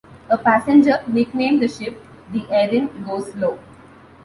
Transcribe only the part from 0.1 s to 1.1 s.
A passenger